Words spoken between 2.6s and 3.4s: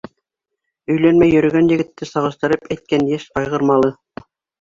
әйткән йәш